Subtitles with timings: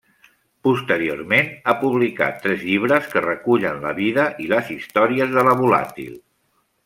[0.67, 6.19] Posteriorment ha publicat tres llibres que recullen la vida i les històries de La Volàtil.